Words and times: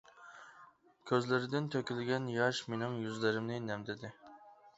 كۆزلىرىدىن 1.11 1.67
تۆكۈلگەن 1.75 2.25
ياش 2.39 2.63
مېنىڭ 2.73 2.97
يۈزلىرىمنى 3.05 3.61
نەمدىدى. 3.69 4.13